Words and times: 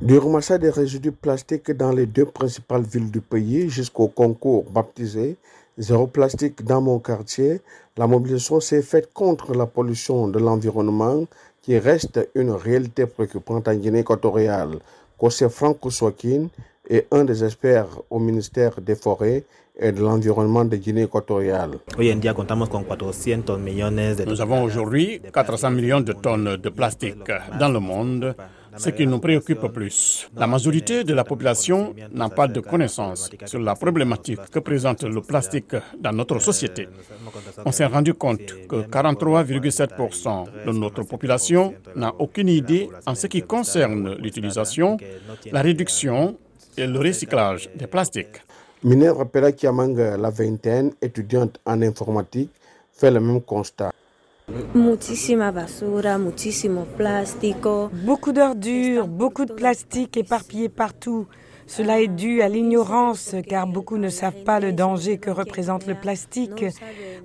Du 0.00 0.18
ramassage 0.18 0.60
des 0.60 0.70
résidus 0.70 1.12
plastiques 1.12 1.70
dans 1.70 1.90
les 1.90 2.04
deux 2.04 2.26
principales 2.26 2.82
villes 2.82 3.10
du 3.10 3.20
pays 3.22 3.70
jusqu'au 3.70 4.08
concours 4.08 4.64
baptisé 4.70 5.36
Zéro 5.78 6.06
plastique 6.06 6.64
dans 6.64 6.80
mon 6.80 6.98
quartier, 6.98 7.60
la 7.98 8.06
mobilisation 8.06 8.60
s'est 8.60 8.80
faite 8.80 9.12
contre 9.12 9.54
la 9.54 9.66
pollution 9.66 10.26
de 10.26 10.38
l'environnement 10.38 11.24
qui 11.60 11.78
reste 11.78 12.30
une 12.34 12.50
réalité 12.50 13.04
préoccupante 13.04 13.68
en 13.68 13.74
Guinée 13.74 13.98
équatoriale. 13.98 14.78
José 15.20 15.50
Franco 15.50 15.90
Soakin 15.90 16.48
est 16.88 17.06
un 17.12 17.24
des 17.24 17.44
experts 17.44 18.00
au 18.08 18.18
ministère 18.18 18.80
des 18.80 18.94
Forêts 18.94 19.44
et 19.78 19.92
de 19.92 20.00
l'Environnement 20.00 20.64
de 20.64 20.76
Guinée 20.76 21.02
équatoriale. 21.02 21.72
Nous 24.26 24.40
avons 24.40 24.62
aujourd'hui 24.62 25.20
400 25.32 25.70
millions 25.72 26.00
de 26.00 26.12
tonnes 26.14 26.56
de 26.56 26.68
plastique 26.70 27.30
dans 27.60 27.68
le 27.68 27.80
monde 27.80 28.34
ce 28.76 28.90
qui 28.90 29.06
nous 29.06 29.18
préoccupe 29.18 29.66
plus. 29.72 30.28
La 30.36 30.46
majorité 30.46 31.04
de 31.04 31.14
la 31.14 31.24
population 31.24 31.94
n'a 32.12 32.28
pas 32.28 32.48
de 32.48 32.60
connaissances 32.60 33.30
sur 33.46 33.60
la 33.60 33.74
problématique 33.74 34.40
que 34.50 34.58
présente 34.58 35.04
le 35.04 35.20
plastique 35.20 35.74
dans 35.98 36.12
notre 36.12 36.38
société. 36.38 36.88
On 37.64 37.72
s'est 37.72 37.86
rendu 37.86 38.14
compte 38.14 38.46
que 38.68 38.76
43,7% 38.86 40.44
de 40.66 40.72
notre 40.72 41.02
population 41.04 41.74
n'a 41.94 42.14
aucune 42.18 42.48
idée 42.48 42.88
en 43.06 43.14
ce 43.14 43.26
qui 43.26 43.42
concerne 43.42 44.16
l'utilisation, 44.16 44.96
la 45.50 45.62
réduction 45.62 46.36
et 46.76 46.86
le 46.86 46.98
recyclage 46.98 47.70
des 47.74 47.86
plastiques. 47.86 48.42
Minerva 48.84 49.24
Pera 49.24 49.52
Kiamanga, 49.52 50.16
la 50.16 50.30
vingtaine, 50.30 50.92
étudiante 51.00 51.58
en 51.64 51.80
informatique, 51.82 52.50
fait 52.92 53.10
le 53.10 53.20
même 53.20 53.40
constat. 53.40 53.90
Beaucoup 58.04 58.32
d'ordures, 58.32 59.08
beaucoup 59.08 59.44
de 59.44 59.52
plastique 59.52 60.16
éparpillé 60.16 60.68
partout. 60.68 61.26
Cela 61.66 62.00
est 62.00 62.08
dû 62.08 62.42
à 62.42 62.48
l'ignorance 62.48 63.34
car 63.48 63.66
beaucoup 63.66 63.98
ne 63.98 64.08
savent 64.08 64.44
pas 64.44 64.60
le 64.60 64.72
danger 64.72 65.18
que 65.18 65.30
représente 65.30 65.86
le 65.86 65.94
plastique. 65.94 66.64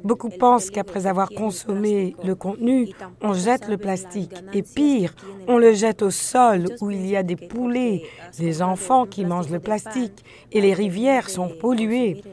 Beaucoup 0.04 0.30
pensent 0.30 0.72
qu'après 0.72 1.06
avoir 1.06 1.30
consommé 1.30 2.16
le 2.24 2.34
contenu, 2.34 2.90
on 3.22 3.34
jette 3.34 3.68
le 3.68 3.78
plastique. 3.78 4.34
Et 4.54 4.64
pire, 4.64 5.14
on 5.48 5.58
le 5.58 5.74
jette 5.74 6.02
au 6.02 6.10
sol 6.10 6.66
où 6.82 6.90
il 6.90 7.06
y 7.06 7.16
a 7.16 7.24
des 7.24 7.36
poulets, 7.36 8.04
des 8.40 8.62
enfants 8.62 9.06
qui 9.06 9.26
mangent 9.26 9.52
le 9.52 9.60
plastique 9.60 10.26
et 10.52 10.60
les 10.60 10.74
rivières 10.74 11.30
sont 11.30 11.50
polluées. 11.50 12.24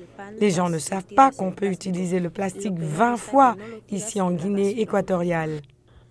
Les 0.40 0.50
gens 0.50 0.70
ne 0.70 0.78
savent 0.78 1.14
pas 1.14 1.30
qu'on 1.30 1.52
peut 1.52 1.66
utiliser 1.66 2.20
le 2.20 2.30
plastique 2.30 2.78
20 2.78 3.16
fois 3.16 3.56
ici 3.90 4.20
en 4.20 4.30
Guinée 4.30 4.80
équatoriale. 4.80 5.60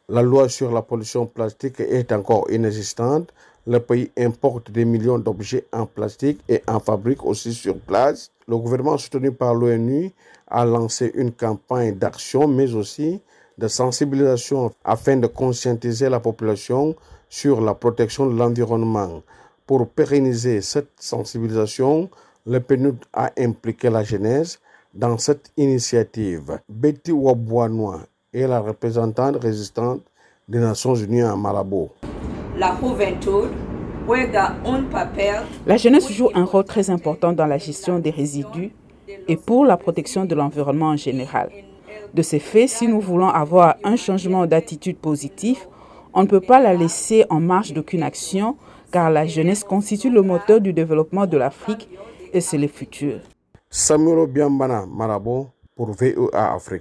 La 0.09 0.21
loi 0.21 0.47
sur 0.47 0.71
la 0.71 0.81
pollution 0.81 1.25
plastique 1.25 1.81
est 1.81 2.13
encore 2.13 2.49
inexistante. 2.49 3.33
Le 3.69 3.81
pays 3.81 4.09
importe 4.17 4.71
des 4.71 4.85
millions 4.85 5.19
d'objets 5.19 5.65
en 5.73 5.85
plastique 5.85 6.39
et 6.47 6.63
en 6.69 6.79
fabrique 6.79 7.25
aussi 7.25 7.53
sur 7.53 7.77
place. 7.77 8.31
Le 8.47 8.55
gouvernement 8.57 8.97
soutenu 8.97 9.33
par 9.33 9.53
l'ONU 9.53 10.13
a 10.47 10.63
lancé 10.63 11.11
une 11.15 11.33
campagne 11.33 11.93
d'action, 11.95 12.47
mais 12.47 12.73
aussi 12.73 13.21
de 13.57 13.67
sensibilisation 13.67 14.71
afin 14.85 15.17
de 15.17 15.27
conscientiser 15.27 16.07
la 16.07 16.21
population 16.21 16.95
sur 17.27 17.59
la 17.59 17.73
protection 17.73 18.27
de 18.27 18.37
l'environnement. 18.37 19.21
Pour 19.65 19.89
pérenniser 19.89 20.61
cette 20.61 20.93
sensibilisation, 20.97 22.09
le 22.45 22.61
PNUD 22.61 22.95
a 23.11 23.31
impliqué 23.37 23.89
la 23.89 24.05
jeunesse 24.05 24.61
dans 24.93 25.17
cette 25.17 25.51
initiative. 25.57 26.61
Betty 26.69 27.11
Wabouanoua 27.11 27.99
est 28.33 28.47
la 28.47 28.61
représentante 28.61 29.35
résistante 29.35 30.03
des 30.47 30.59
Nations 30.59 30.95
Unies 30.95 31.23
à 31.23 31.35
Malabo. 31.35 31.91
La 32.59 32.75
La 35.67 35.77
jeunesse 35.77 36.11
joue 36.11 36.29
un 36.33 36.43
rôle 36.43 36.63
très 36.63 36.89
important 36.89 37.31
dans 37.31 37.45
la 37.45 37.59
gestion 37.59 37.99
des 37.99 38.09
résidus 38.09 38.71
et 39.27 39.37
pour 39.37 39.63
la 39.63 39.77
protection 39.77 40.25
de 40.25 40.33
l'environnement 40.33 40.87
en 40.87 40.95
général. 40.95 41.51
De 42.15 42.21
ces 42.23 42.39
faits, 42.39 42.69
si 42.69 42.87
nous 42.87 42.99
voulons 42.99 43.29
avoir 43.29 43.75
un 43.83 43.95
changement 43.95 44.47
d'attitude 44.47 44.97
positif, 44.97 45.67
on 46.15 46.23
ne 46.23 46.27
peut 46.27 46.41
pas 46.41 46.59
la 46.59 46.73
laisser 46.73 47.25
en 47.29 47.39
marge 47.39 47.73
d'aucune 47.73 48.01
action 48.01 48.55
car 48.91 49.11
la 49.11 49.27
jeunesse 49.27 49.63
constitue 49.63 50.09
le 50.09 50.23
moteur 50.23 50.59
du 50.59 50.73
développement 50.73 51.27
de 51.27 51.37
l'Afrique 51.37 51.87
et 52.33 52.41
c'est 52.41 52.57
le 52.57 52.67
futur. 52.67 53.19
Samuro 53.69 54.25
Biambana 54.25 54.85
Marabo 54.87 55.49
pour 55.75 55.91
VOA 55.91 56.55
Afrique. 56.55 56.75